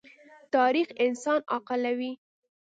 [0.55, 2.11] تاریخ انسان عاقلوي.